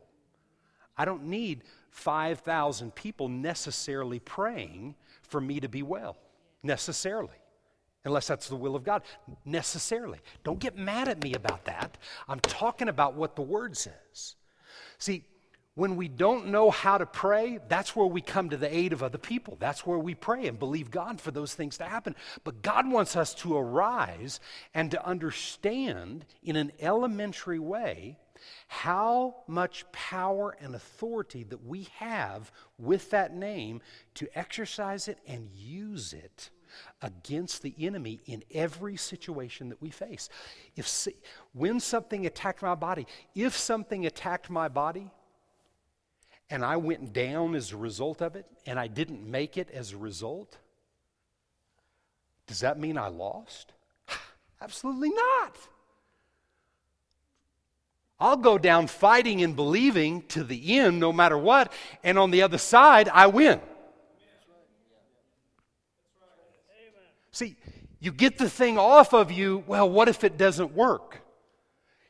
[0.98, 6.16] I don't need 5,000 people necessarily praying for me to be well,
[6.64, 7.39] necessarily
[8.04, 9.02] unless that's the will of God,
[9.44, 10.18] necessarily.
[10.44, 11.98] Don't get mad at me about that.
[12.28, 14.36] I'm talking about what the Word says.
[14.98, 15.24] See,
[15.74, 19.02] when we don't know how to pray, that's where we come to the aid of
[19.02, 19.56] other people.
[19.60, 22.16] That's where we pray and believe God for those things to happen.
[22.42, 24.40] But God wants us to arise
[24.74, 28.18] and to understand in an elementary way
[28.66, 33.80] how much power and authority that we have with that name
[34.14, 36.50] to exercise it and use it
[37.02, 40.28] against the enemy in every situation that we face.
[40.76, 41.08] If
[41.52, 45.10] when something attacked my body, if something attacked my body
[46.48, 49.92] and I went down as a result of it and I didn't make it as
[49.92, 50.58] a result,
[52.46, 53.72] does that mean I lost?
[54.60, 55.56] Absolutely not.
[58.20, 61.72] I'll go down fighting and believing to the end no matter what,
[62.04, 63.60] and on the other side, I win.
[67.32, 67.56] See,
[68.00, 71.20] you get the thing off of you, well, what if it doesn't work?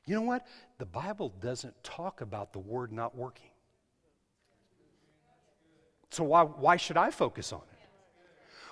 [0.07, 0.47] You know what?
[0.79, 3.51] The Bible doesn't talk about the word not working.
[6.11, 7.79] So why, why should I focus on it?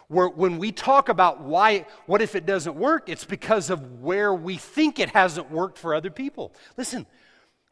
[0.08, 4.32] Where, when we talk about why, what if it doesn't work, it's because of where
[4.32, 6.54] we think it hasn't worked for other people.
[6.76, 7.06] Listen,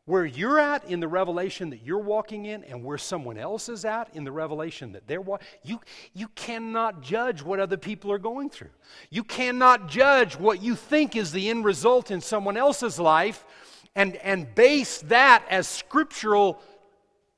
[0.06, 3.84] where you're at in the revelation that you're walking in and where someone else is
[3.84, 5.80] at in the revelation that they're walking, you,
[6.14, 8.70] you cannot judge what other people are going through.
[9.10, 13.44] You cannot judge what you think is the end result in someone else's life
[13.96, 16.60] and, and base that as scriptural,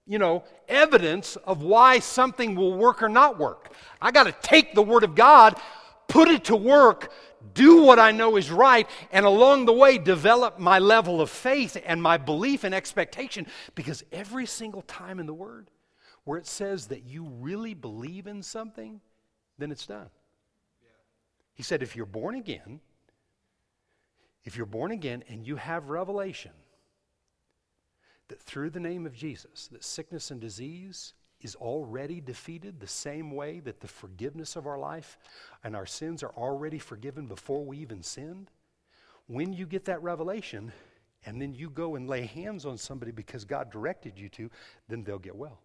[0.06, 3.72] you know, evidence of why something will work or not work.
[4.02, 5.58] I got to take the Word of God,
[6.06, 7.12] put it to work,
[7.58, 11.76] do what I know is right, and along the way, develop my level of faith
[11.84, 13.46] and my belief and expectation.
[13.74, 15.70] Because every single time in the Word
[16.24, 19.00] where it says that you really believe in something,
[19.58, 20.08] then it's done.
[21.54, 22.80] He said, if you're born again,
[24.44, 26.52] if you're born again and you have revelation
[28.28, 33.30] that through the name of Jesus, that sickness and disease is already defeated the same
[33.30, 35.18] way that the forgiveness of our life
[35.62, 38.50] and our sins are already forgiven before we even sinned,
[39.26, 40.72] when you get that revelation
[41.26, 44.50] and then you go and lay hands on somebody because God directed you to,
[44.88, 45.60] then they'll get well.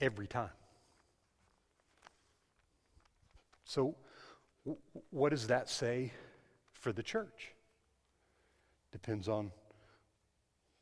[0.00, 0.50] Every time.
[3.64, 3.96] So,
[4.64, 6.12] w- what does that say
[6.72, 7.52] for the church?
[8.92, 9.50] Depends on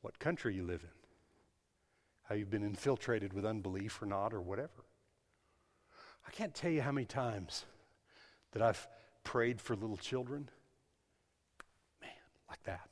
[0.00, 0.90] what country you live in,
[2.32, 4.86] how you've been infiltrated with unbelief or not, or whatever.
[6.26, 7.66] I can't tell you how many times
[8.52, 8.88] that I've
[9.22, 10.48] prayed for little children,
[12.00, 12.10] man,
[12.48, 12.88] like that,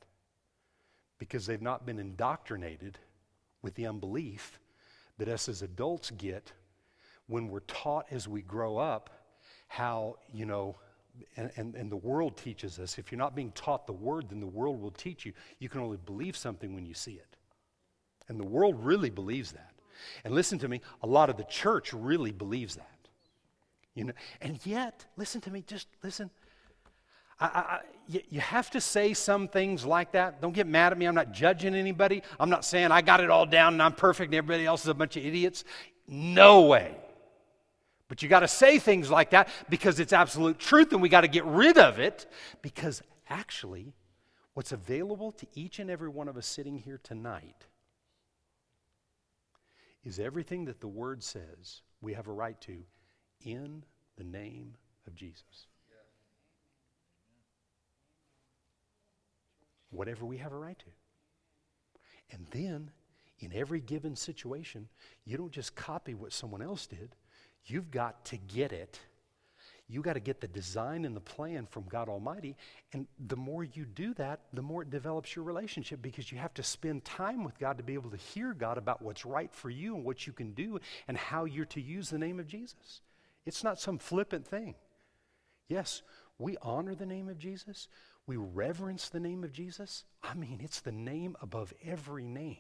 [1.18, 2.98] because they've not been indoctrinated
[3.62, 4.61] with the unbelief
[5.16, 6.53] that us as adults get
[7.26, 9.09] when we're taught as we grow up
[9.68, 10.76] how, you know,
[11.38, 14.40] and, and, and, the world teaches us if you're not being taught the word, then
[14.40, 15.33] the world will teach you.
[15.59, 17.38] You can only believe something when you see it.
[18.31, 19.73] And the world really believes that.
[20.25, 22.87] And listen to me, a lot of the church really believes that.
[23.97, 26.31] You know, and yet, listen to me, just listen.
[27.40, 30.40] I, I, you, you have to say some things like that.
[30.40, 31.07] Don't get mad at me.
[31.07, 32.23] I'm not judging anybody.
[32.38, 34.88] I'm not saying I got it all down and I'm perfect and everybody else is
[34.88, 35.64] a bunch of idiots.
[36.07, 36.95] No way.
[38.07, 41.23] But you got to say things like that because it's absolute truth and we got
[41.23, 42.31] to get rid of it
[42.62, 43.93] because actually,
[44.55, 47.66] what's available to each and every one of us sitting here tonight
[50.04, 52.84] is everything that the Word says we have a right to
[53.42, 53.84] in
[54.16, 54.74] the name
[55.06, 55.66] of Jesus.
[59.90, 60.84] Whatever we have a right to.
[62.32, 62.90] And then,
[63.40, 64.88] in every given situation,
[65.24, 67.16] you don't just copy what someone else did,
[67.66, 68.98] You've got to get it.
[69.90, 72.57] You got to get the design and the plan from God Almighty.
[72.92, 76.55] And the more you do that, the more it develops your relationship because you have
[76.55, 79.68] to spend time with God to be able to hear God about what's right for
[79.68, 83.00] you and what you can do and how you're to use the name of Jesus.
[83.44, 84.76] It's not some flippant thing.
[85.68, 86.03] Yes,
[86.38, 87.88] we honor the name of Jesus,
[88.26, 90.05] we reverence the name of Jesus.
[90.22, 92.59] I mean, it's the name above every name.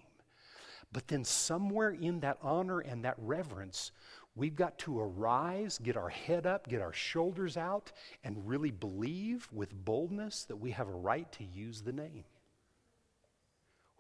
[0.92, 3.92] But then, somewhere in that honor and that reverence,
[4.36, 9.48] We've got to arise, get our head up, get our shoulders out, and really believe
[9.52, 12.24] with boldness that we have a right to use the name.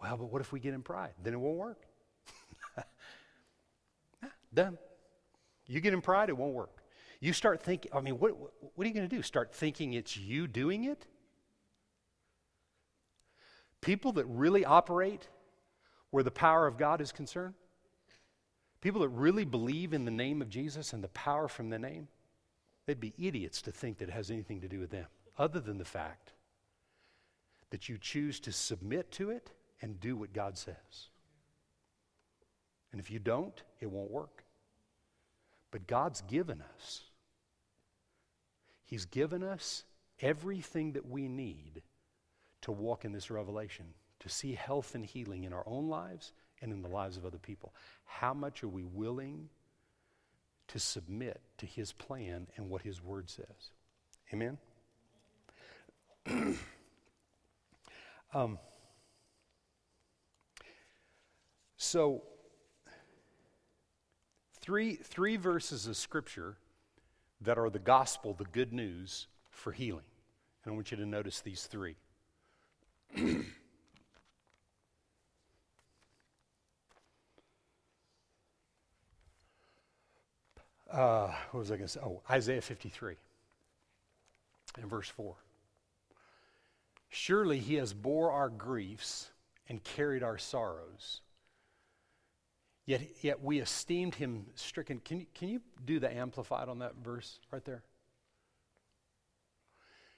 [0.00, 1.12] Well, but what if we get in pride?
[1.22, 1.82] Then it won't work.
[4.54, 4.78] Done.
[5.66, 6.82] You get in pride, it won't work.
[7.20, 9.22] You start thinking, I mean, what, what are you going to do?
[9.22, 11.06] Start thinking it's you doing it?
[13.80, 15.28] People that really operate
[16.10, 17.54] where the power of God is concerned,
[18.80, 22.08] People that really believe in the name of Jesus and the power from the name,
[22.86, 25.06] they'd be idiots to think that it has anything to do with them,
[25.38, 26.32] other than the fact
[27.70, 29.50] that you choose to submit to it
[29.82, 31.08] and do what God says.
[32.92, 34.44] And if you don't, it won't work.
[35.70, 37.02] But God's given us,
[38.84, 39.84] He's given us
[40.20, 41.82] everything that we need
[42.62, 43.86] to walk in this revelation,
[44.18, 47.38] to see health and healing in our own lives and in the lives of other
[47.38, 47.72] people.
[48.04, 49.48] How much are we willing
[50.68, 53.72] to submit to His plan and what His Word says?
[54.32, 54.58] Amen?
[58.34, 58.58] um,
[61.76, 62.22] so,
[64.60, 66.56] three, three verses of Scripture
[67.40, 70.04] that are the gospel, the good news for healing.
[70.64, 71.96] And I want you to notice these three.
[80.92, 82.00] uh, what was I going to say?
[82.02, 83.16] Oh, Isaiah 53
[84.80, 85.34] in verse 4.
[87.08, 89.30] Surely he has bore our griefs
[89.68, 91.20] and carried our sorrows.
[92.86, 95.00] Yet, yet we esteemed him stricken.
[95.04, 97.82] Can you, can you do the amplified on that verse right there?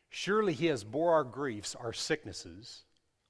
[0.09, 2.85] Surely he has bore our griefs, our sicknesses,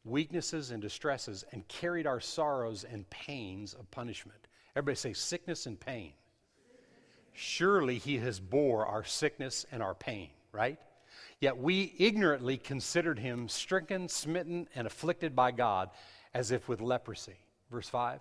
[0.04, 4.48] weaknesses, and distresses, and carried our sorrows and pains of punishment.
[4.74, 6.12] Everybody say sickness and pain.
[7.32, 10.78] Surely he has bore our sickness and our pain, right?
[11.40, 15.90] Yet we ignorantly considered him stricken, smitten, and afflicted by God
[16.34, 17.36] as if with leprosy.
[17.70, 18.20] Verse 5.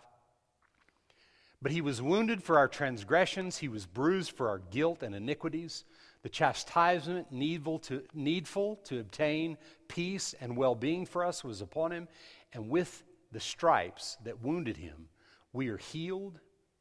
[1.61, 5.85] But he was wounded for our transgressions, he was bruised for our guilt and iniquities.
[6.23, 9.57] The chastisement needful to, needful to obtain
[9.87, 12.07] peace and well being for us was upon him,
[12.53, 15.07] and with the stripes that wounded him,
[15.53, 16.39] we are healed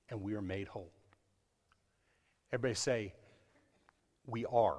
[0.09, 0.93] and we are made whole.
[2.53, 3.15] Everybody say,
[4.27, 4.79] We are.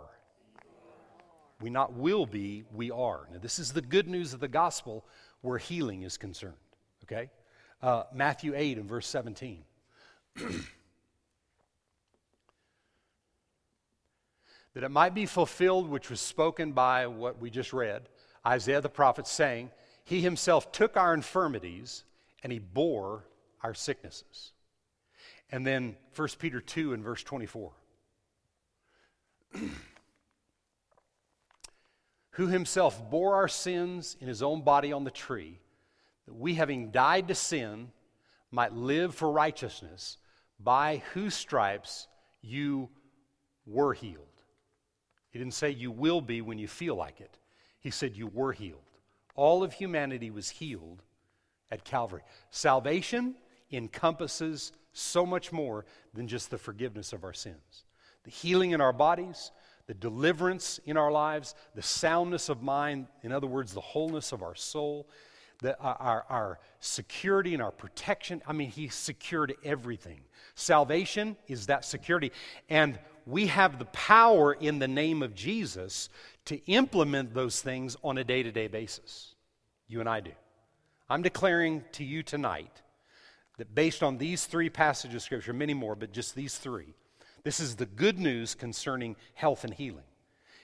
[1.62, 3.28] We not will be, we are.
[3.32, 5.06] Now, this is the good news of the gospel
[5.42, 6.56] where healing is concerned.
[7.04, 7.30] Okay?
[7.82, 9.64] Uh, Matthew 8 and verse 17.
[14.74, 18.10] that it might be fulfilled which was spoken by what we just read,
[18.46, 19.72] Isaiah the prophet, saying,
[20.04, 22.06] He himself took our infirmities
[22.44, 23.26] and he bore
[23.62, 24.52] our sicknesses.
[25.52, 27.72] And then 1 Peter 2 and verse 24.
[32.32, 35.60] Who himself bore our sins in his own body on the tree,
[36.26, 37.92] that we, having died to sin,
[38.52, 40.18] might live for righteousness,
[40.60, 42.08] by whose stripes
[42.42, 42.90] you
[43.66, 44.28] were healed.
[45.32, 47.38] He didn't say you will be when you feel like it.
[47.80, 48.80] He said you were healed.
[49.36, 51.02] All of humanity was healed
[51.72, 52.22] at Calvary.
[52.52, 53.36] Salvation
[53.72, 57.86] encompasses so much more than just the forgiveness of our sins.
[58.24, 59.52] The healing in our bodies,
[59.88, 64.44] the deliverance in our lives, the soundness of mind, in other words, the wholeness of
[64.44, 65.08] our soul,
[65.62, 68.42] the, uh, our, our security and our protection.
[68.48, 70.22] I mean, He secured everything.
[70.56, 72.32] Salvation is that security.
[72.70, 76.10] And we have the power in the name of Jesus
[76.46, 79.36] to implement those things on a day to day basis.
[79.88, 80.32] You and I do.
[81.10, 82.82] I'm declaring to you tonight
[83.58, 86.94] that based on these three passages of Scripture, many more, but just these three,
[87.44, 90.04] this is the good news concerning health and healing.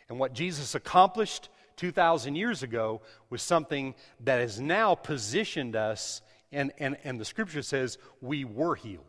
[0.10, 6.22] And what Jesus accomplished 2,000 years ago was something that has now positioned us,
[6.52, 9.06] and, and, and the Scripture says we were healed,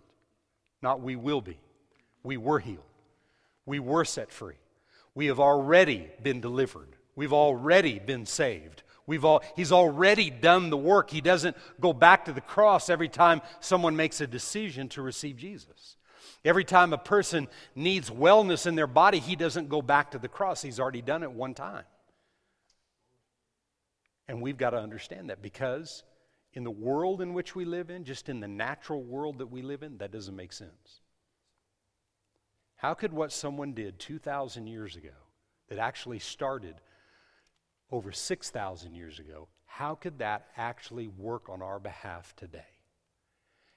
[0.82, 1.58] not we will be.
[2.22, 2.84] We were healed.
[3.64, 4.56] We were set free.
[5.14, 6.96] We have already been delivered.
[7.16, 8.82] We've already been saved.
[9.08, 11.08] We've all, he's already done the work.
[11.08, 15.38] He doesn't go back to the cross every time someone makes a decision to receive
[15.38, 15.96] Jesus.
[16.44, 20.28] Every time a person needs wellness in their body, he doesn't go back to the
[20.28, 20.60] cross.
[20.60, 21.84] He's already done it one time.
[24.28, 26.04] And we've got to understand that because
[26.52, 29.62] in the world in which we live in, just in the natural world that we
[29.62, 31.00] live in, that doesn't make sense.
[32.76, 35.16] How could what someone did 2,000 years ago,
[35.68, 36.74] that actually started
[37.90, 42.66] over 6,000 years ago, how could that actually work on our behalf today?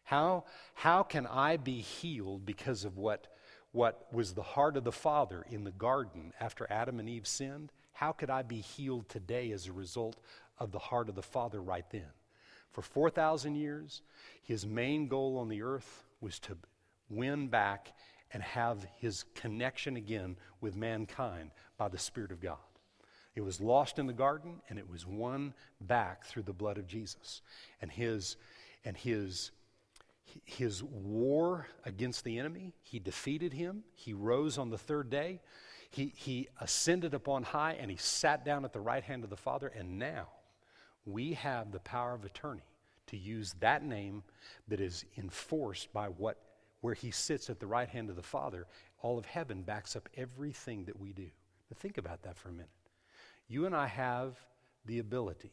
[0.04, 3.28] How, how can I be healed because of what,
[3.72, 7.72] what was the heart of the Father in the garden after Adam and Eve sinned?
[7.94, 10.18] How could I be healed today as a result
[10.58, 12.10] of the heart of the Father right then?
[12.72, 14.02] For 4,000 years,
[14.44, 16.58] his main goal on the earth was to
[17.10, 17.94] win back
[18.34, 22.58] and have his connection again with mankind by the Spirit of God.
[23.36, 26.88] It was lost in the garden and it was won back through the blood of
[26.88, 27.42] Jesus.
[27.82, 28.36] And his
[28.84, 29.52] and his
[30.46, 33.84] his war against the enemy, he defeated him.
[33.96, 35.42] He rose on the third day.
[35.90, 39.38] He, he ascended upon high and he sat down at the right hand of the
[39.38, 39.68] Father.
[39.68, 40.28] And now
[41.06, 42.62] we have the power of attorney
[43.08, 44.24] to use that name
[44.70, 46.38] that is enforced by what
[46.80, 48.66] where he sits at the right hand of the Father,
[49.02, 51.22] all of heaven backs up everything that we do.
[51.22, 52.70] Now, think about that for a minute.
[53.52, 54.40] You and I have
[54.86, 55.52] the ability,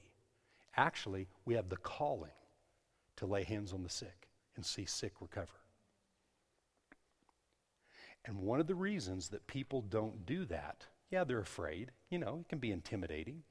[0.76, 2.30] actually, we have the calling
[3.16, 5.58] to lay hands on the sick and see sick recover.
[8.24, 11.90] And one of the reasons that people don't do that, yeah, they're afraid.
[12.08, 13.42] You know, it can be intimidating.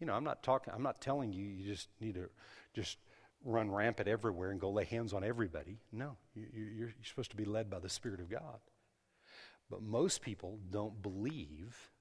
[0.00, 2.28] You know, I'm not talking, I'm not telling you you just need to
[2.74, 2.98] just
[3.44, 5.78] run rampant everywhere and go lay hands on everybody.
[5.92, 8.58] No, you, are supposed to be led by the Spirit of God.
[9.70, 11.91] But most people don't believe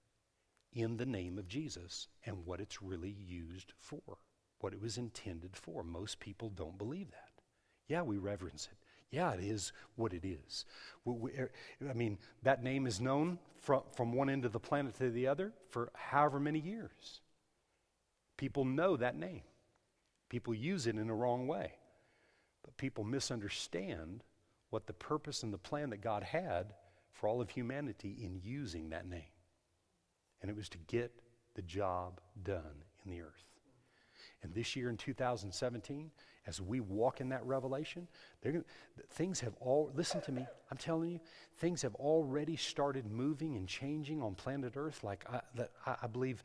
[0.73, 4.17] in the name of Jesus and what it's really used for,
[4.59, 5.83] what it was intended for.
[5.83, 7.43] Most people don't believe that.
[7.87, 8.77] Yeah, we reverence it.
[9.11, 10.65] Yeah, it is what it is.
[11.03, 11.51] We, we, er,
[11.89, 15.27] I mean, that name is known from, from one end of the planet to the
[15.27, 17.19] other for however many years.
[18.37, 19.41] People know that name.
[20.29, 21.73] People use it in a wrong way.
[22.63, 24.23] But people misunderstand
[24.69, 26.73] what the purpose and the plan that God had
[27.11, 29.23] for all of humanity in using that name.
[30.41, 31.11] And it was to get
[31.55, 33.45] the job done in the earth.
[34.43, 36.11] And this year in 2017,
[36.47, 38.07] as we walk in that revelation,
[39.11, 41.19] things have all, listen to me, I'm telling you,
[41.57, 45.03] things have already started moving and changing on planet Earth.
[45.03, 46.43] Like I, I believe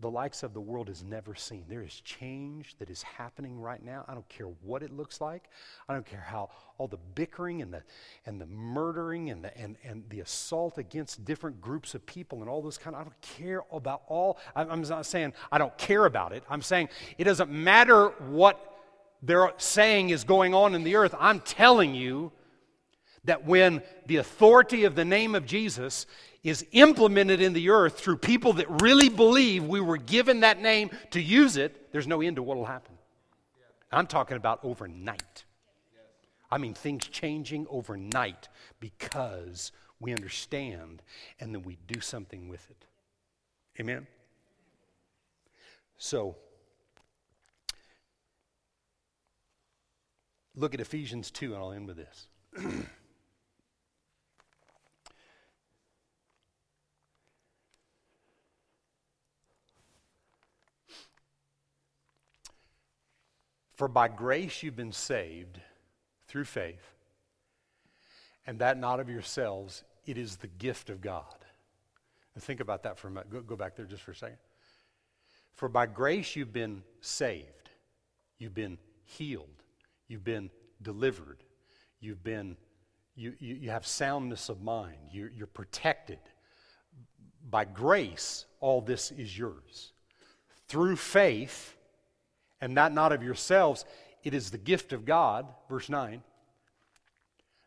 [0.00, 1.64] the likes of the world has never seen.
[1.68, 4.04] There is change that is happening right now.
[4.08, 5.44] I don't care what it looks like.
[5.88, 7.82] I don't care how all the bickering and the
[8.26, 12.48] and the murdering and the and, and the assault against different groups of people and
[12.48, 15.76] all those kind of I don't care about all I'm, I'm not saying I don't
[15.78, 16.44] care about it.
[16.48, 18.64] I'm saying it doesn't matter what
[19.22, 21.14] they're saying is going on in the earth.
[21.18, 22.32] I'm telling you
[23.28, 26.06] that when the authority of the name of Jesus
[26.42, 30.90] is implemented in the earth through people that really believe we were given that name
[31.10, 32.94] to use it, there's no end to what will happen.
[33.92, 35.44] I'm talking about overnight.
[36.50, 38.48] I mean, things changing overnight
[38.80, 41.02] because we understand
[41.38, 42.86] and then we do something with it.
[43.78, 44.06] Amen?
[45.98, 46.36] So,
[50.54, 52.26] look at Ephesians 2, and I'll end with this.
[63.78, 65.60] For by grace you've been saved
[66.26, 66.96] through faith,
[68.44, 71.36] and that not of yourselves, it is the gift of God.
[72.34, 73.30] And think about that for a minute.
[73.30, 74.38] Go, go back there just for a second.
[75.54, 77.70] For by grace you've been saved,
[78.38, 79.62] you've been healed,
[80.08, 80.50] you've been
[80.82, 81.44] delivered,
[82.00, 82.56] you've been,
[83.14, 86.18] you, you, you have soundness of mind, you're, you're protected.
[87.48, 89.92] By grace, all this is yours.
[90.66, 91.76] Through faith,
[92.60, 93.84] and that not of yourselves.
[94.22, 96.22] It is the gift of God, verse 9.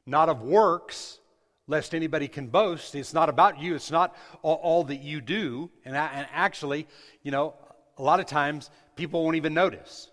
[0.05, 1.19] Not of works,
[1.67, 2.95] lest anybody can boast.
[2.95, 5.69] It's not about you, it's not all, all that you do.
[5.85, 6.87] And, and actually,
[7.23, 7.55] you know,
[7.97, 10.09] a lot of times people won't even notice.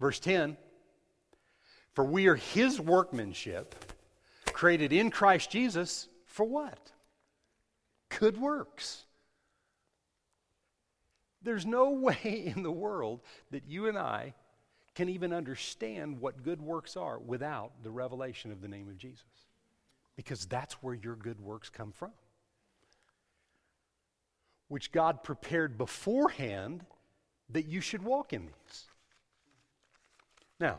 [0.00, 0.56] Verse 10
[1.94, 3.74] For we are his workmanship,
[4.46, 6.92] created in Christ Jesus for what?
[8.18, 9.04] Good works
[11.44, 13.20] there's no way in the world
[13.50, 14.34] that you and I
[14.94, 19.24] can even understand what good works are without the revelation of the name of Jesus.
[20.16, 22.12] Because that's where your good works come from.
[24.68, 26.84] Which God prepared beforehand
[27.50, 28.84] that you should walk in these.
[30.60, 30.78] Now,